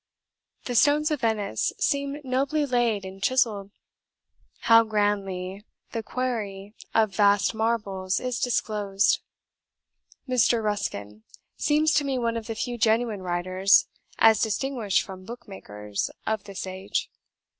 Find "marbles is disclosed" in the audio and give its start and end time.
7.53-9.19